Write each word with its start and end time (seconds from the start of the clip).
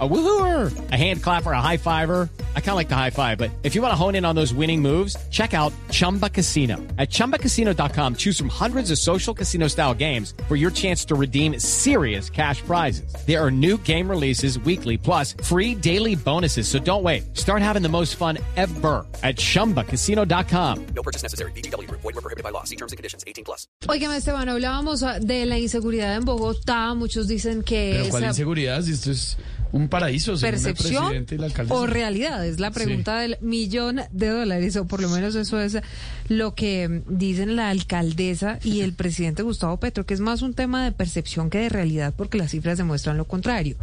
A 0.00 0.08
woohooer, 0.08 0.90
a 0.90 0.96
hand 0.96 1.22
clapper, 1.22 1.52
a 1.52 1.60
high 1.60 1.76
fiver. 1.76 2.28
I 2.56 2.60
kind 2.60 2.70
of 2.70 2.74
like 2.74 2.88
the 2.88 2.96
high 2.96 3.10
five, 3.10 3.38
but 3.38 3.52
if 3.62 3.76
you 3.76 3.82
want 3.82 3.92
to 3.92 3.96
hone 3.96 4.16
in 4.16 4.24
on 4.24 4.34
those 4.34 4.52
winning 4.52 4.82
moves, 4.82 5.16
check 5.30 5.54
out 5.54 5.72
Chumba 5.92 6.28
Casino. 6.28 6.78
At 6.98 7.10
ChumbaCasino.com, 7.10 8.16
choose 8.16 8.36
from 8.36 8.48
hundreds 8.48 8.90
of 8.90 8.98
social 8.98 9.32
casino 9.32 9.68
style 9.68 9.94
games 9.94 10.34
for 10.48 10.56
your 10.56 10.72
chance 10.72 11.04
to 11.04 11.14
redeem 11.14 11.60
serious 11.60 12.28
cash 12.28 12.60
prizes. 12.62 13.14
There 13.24 13.40
are 13.40 13.52
new 13.52 13.78
game 13.78 14.10
releases 14.10 14.58
weekly, 14.58 14.98
plus 14.98 15.36
free 15.44 15.76
daily 15.76 16.16
bonuses. 16.16 16.66
So 16.66 16.80
don't 16.80 17.04
wait. 17.04 17.36
Start 17.36 17.62
having 17.62 17.82
the 17.82 17.88
most 17.88 18.16
fun 18.16 18.38
ever 18.56 19.06
at 19.22 19.36
ChumbaCasino.com. 19.36 20.86
No 20.86 21.02
purchase 21.04 21.22
necessary. 21.22 21.52
BGW. 21.52 21.88
Void 21.88 22.02
were 22.02 22.12
prohibited 22.14 22.42
by 22.42 22.50
law. 22.50 22.64
See 22.64 22.74
terms 22.76 22.90
and 22.90 22.96
conditions. 22.96 23.22
18 23.28 23.44
plus. 23.44 23.68
Oigan, 23.88 24.10
Esteban, 24.10 24.48
hablábamos 24.48 25.04
de 25.20 25.46
la 25.46 25.56
inseguridad 25.56 26.16
en 26.16 26.24
Bogotá. 26.24 26.94
Muchos 26.94 27.28
dicen 27.28 27.62
que 27.62 27.92
Pero 27.92 28.10
¿cuál 28.10 28.22
esa 28.24 28.30
inseguridad? 28.30 28.82
Si 28.82 28.92
esto 28.92 29.12
es 29.12 29.36
un 29.74 29.88
paraíso, 29.88 30.34
el 30.34 30.40
percepción 30.40 31.02
presidente 31.02 31.34
y 31.34 31.38
la 31.38 31.46
alcaldesa. 31.46 31.74
o 31.74 31.86
realidad 31.86 32.46
es 32.46 32.60
la 32.60 32.70
pregunta 32.70 33.18
del 33.18 33.38
millón 33.40 34.02
de 34.12 34.28
dólares, 34.28 34.76
o 34.76 34.86
por 34.86 35.02
lo 35.02 35.08
menos 35.08 35.34
eso 35.34 35.60
es 35.60 35.78
lo 36.28 36.54
que 36.54 37.02
dicen 37.08 37.56
la 37.56 37.70
alcaldesa 37.70 38.60
y 38.62 38.82
el 38.82 38.92
presidente 38.94 39.42
Gustavo 39.42 39.78
Petro, 39.78 40.06
que 40.06 40.14
es 40.14 40.20
más 40.20 40.42
un 40.42 40.54
tema 40.54 40.84
de 40.84 40.92
percepción 40.92 41.50
que 41.50 41.58
de 41.58 41.68
realidad, 41.70 42.14
porque 42.16 42.38
las 42.38 42.52
cifras 42.52 42.78
demuestran 42.78 43.16
lo 43.16 43.24
contrario. 43.24 43.76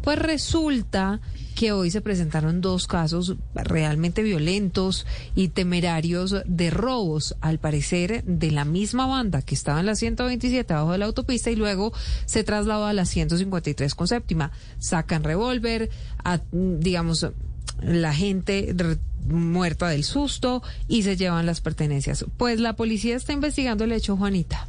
Pues 0.00 0.18
resulta 0.18 1.20
que 1.54 1.72
hoy 1.72 1.90
se 1.90 2.00
presentaron 2.00 2.60
dos 2.60 2.86
casos 2.86 3.36
realmente 3.54 4.22
violentos 4.22 5.06
y 5.34 5.48
temerarios 5.48 6.36
de 6.46 6.70
robos, 6.70 7.36
al 7.40 7.58
parecer 7.58 8.24
de 8.24 8.50
la 8.50 8.64
misma 8.64 9.06
banda 9.06 9.42
que 9.42 9.54
estaba 9.54 9.80
en 9.80 9.86
la 9.86 9.94
127 9.94 10.72
abajo 10.72 10.92
de 10.92 10.98
la 10.98 11.06
autopista 11.06 11.50
y 11.50 11.56
luego 11.56 11.92
se 12.26 12.44
trasladó 12.44 12.86
a 12.86 12.92
la 12.92 13.04
153 13.04 13.94
con 13.94 14.08
séptima. 14.08 14.50
Sacan 14.78 15.24
revólver, 15.24 15.90
digamos, 16.52 17.26
la 17.80 18.14
gente 18.14 18.74
muerta 19.26 19.88
del 19.88 20.04
susto 20.04 20.62
y 20.88 21.02
se 21.02 21.16
llevan 21.16 21.46
las 21.46 21.60
pertenencias. 21.60 22.24
Pues 22.36 22.60
la 22.60 22.76
policía 22.76 23.16
está 23.16 23.32
investigando 23.32 23.84
el 23.84 23.92
hecho, 23.92 24.16
Juanita. 24.16 24.68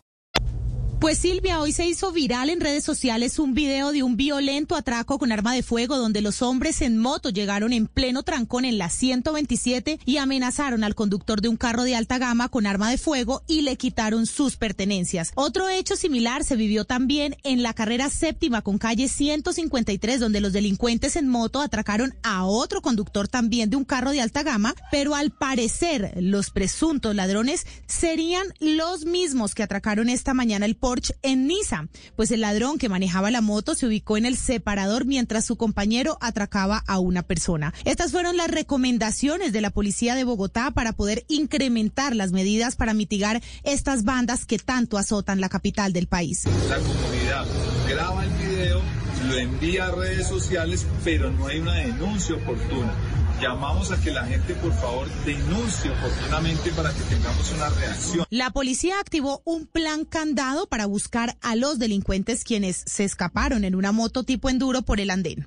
Pues 1.01 1.17
Silvia, 1.17 1.59
hoy 1.59 1.71
se 1.71 1.87
hizo 1.87 2.11
viral 2.11 2.51
en 2.51 2.61
redes 2.61 2.83
sociales 2.83 3.39
un 3.39 3.55
video 3.55 3.91
de 3.91 4.03
un 4.03 4.17
violento 4.17 4.75
atraco 4.75 5.17
con 5.17 5.31
arma 5.31 5.51
de 5.55 5.63
fuego 5.63 5.97
donde 5.97 6.21
los 6.21 6.43
hombres 6.43 6.79
en 6.83 6.99
moto 6.99 7.31
llegaron 7.31 7.73
en 7.73 7.87
pleno 7.87 8.21
trancón 8.21 8.65
en 8.65 8.77
la 8.77 8.87
127 8.87 9.99
y 10.05 10.17
amenazaron 10.17 10.83
al 10.83 10.93
conductor 10.93 11.41
de 11.41 11.49
un 11.49 11.57
carro 11.57 11.85
de 11.85 11.95
alta 11.95 12.19
gama 12.19 12.49
con 12.49 12.67
arma 12.67 12.91
de 12.91 12.99
fuego 12.99 13.41
y 13.47 13.63
le 13.63 13.77
quitaron 13.77 14.27
sus 14.27 14.57
pertenencias. 14.57 15.31
Otro 15.33 15.69
hecho 15.69 15.95
similar 15.95 16.43
se 16.43 16.55
vivió 16.55 16.85
también 16.85 17.35
en 17.41 17.63
la 17.63 17.73
carrera 17.73 18.11
séptima 18.11 18.61
con 18.61 18.77
calle 18.77 19.07
153 19.07 20.19
donde 20.19 20.39
los 20.39 20.53
delincuentes 20.53 21.15
en 21.15 21.27
moto 21.27 21.61
atracaron 21.61 22.13
a 22.21 22.45
otro 22.45 22.83
conductor 22.83 23.27
también 23.27 23.71
de 23.71 23.75
un 23.75 23.85
carro 23.85 24.11
de 24.11 24.21
alta 24.21 24.43
gama, 24.43 24.75
pero 24.91 25.15
al 25.15 25.31
parecer 25.31 26.13
los 26.17 26.51
presuntos 26.51 27.15
ladrones 27.15 27.65
serían 27.87 28.45
los 28.59 29.05
mismos 29.05 29.55
que 29.55 29.63
atracaron 29.63 30.07
esta 30.07 30.35
mañana 30.35 30.67
el 30.67 30.75
Porsche 30.91 31.15
en 31.21 31.47
Niza, 31.47 31.87
pues 32.17 32.31
el 32.31 32.41
ladrón 32.41 32.77
que 32.77 32.89
manejaba 32.89 33.31
la 33.31 33.39
moto 33.39 33.75
se 33.75 33.85
ubicó 33.85 34.17
en 34.17 34.25
el 34.25 34.35
separador 34.35 35.05
mientras 35.05 35.45
su 35.45 35.55
compañero 35.55 36.17
atracaba 36.19 36.83
a 36.85 36.99
una 36.99 37.23
persona. 37.23 37.73
Estas 37.85 38.11
fueron 38.11 38.35
las 38.35 38.49
recomendaciones 38.49 39.53
de 39.53 39.61
la 39.61 39.69
policía 39.69 40.15
de 40.15 40.25
Bogotá 40.25 40.71
para 40.71 40.91
poder 40.91 41.23
incrementar 41.29 42.13
las 42.13 42.33
medidas 42.33 42.75
para 42.75 42.93
mitigar 42.93 43.41
estas 43.63 44.03
bandas 44.03 44.45
que 44.45 44.59
tanto 44.59 44.97
azotan 44.97 45.39
la 45.39 45.47
capital 45.47 45.93
del 45.93 46.07
país. 46.07 46.43
La 46.67 46.75
comunidad 46.79 47.45
graba 47.87 48.25
el 48.25 48.31
video, 48.31 48.81
lo 49.29 49.37
envía 49.37 49.85
a 49.85 49.91
redes 49.91 50.27
sociales, 50.27 50.85
pero 51.05 51.31
no 51.31 51.47
hay 51.47 51.59
una 51.59 51.75
denuncia 51.75 52.35
oportuna. 52.35 52.93
Llamamos 53.41 53.91
a 53.91 53.99
que 53.99 54.11
la 54.11 54.23
gente, 54.23 54.53
por 54.53 54.71
favor, 54.71 55.07
denuncie 55.25 55.89
oportunamente 55.89 56.69
para 56.73 56.93
que 56.93 57.01
tengamos 57.01 57.51
una 57.53 57.69
reacción. 57.69 58.25
La 58.29 58.51
policía 58.51 58.99
activó 58.99 59.41
un 59.45 59.65
plan 59.65 60.05
candado 60.05 60.67
para 60.81 60.87
buscar 60.87 61.37
a 61.43 61.55
los 61.55 61.77
delincuentes 61.77 62.43
quienes 62.43 62.83
se 62.87 63.03
escaparon 63.03 63.65
en 63.65 63.75
una 63.75 63.91
moto 63.91 64.23
tipo 64.23 64.49
enduro 64.49 64.81
por 64.81 64.99
el 64.99 65.11
andén. 65.11 65.45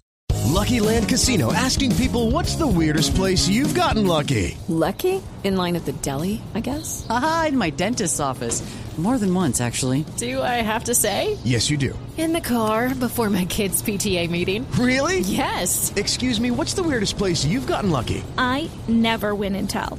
Lucky 0.53 0.79
Land 0.79 1.09
Casino 1.09 1.53
asking 1.53 1.91
people 1.97 2.31
what's 2.31 2.55
the 2.55 2.67
weirdest 2.67 3.17
place 3.17 3.49
you've 3.49 3.75
gotten 3.75 4.07
lucky? 4.07 4.57
Lucky? 4.69 5.21
In 5.43 5.57
line 5.57 5.75
at 5.75 5.87
the 5.87 5.93
deli, 6.03 6.41
I 6.55 6.61
guess? 6.61 7.05
Aha, 7.11 7.47
in 7.49 7.59
my 7.59 7.71
dentist's 7.71 8.21
office. 8.21 8.63
More 8.97 9.19
than 9.19 9.35
once, 9.35 9.61
actually. 9.61 10.05
Do 10.19 10.41
I 10.41 10.63
have 10.63 10.85
to 10.85 10.95
say? 10.95 11.37
Yes, 11.43 11.69
you 11.69 11.77
do. 11.77 11.99
In 12.17 12.33
the 12.33 12.41
car 12.41 12.95
before 12.95 13.29
my 13.29 13.45
kids' 13.45 13.83
PTA 13.83 14.31
meeting. 14.31 14.65
Really? 14.79 15.19
Yes. 15.19 15.93
Excuse 15.97 16.41
me, 16.41 16.53
what's 16.53 16.75
the 16.75 16.85
weirdest 16.85 17.19
place 17.19 17.45
you've 17.45 17.67
gotten 17.67 17.91
lucky? 17.91 18.23
I 18.39 18.71
never 18.87 19.35
win 19.35 19.57
and 19.57 19.69
tell. 19.69 19.99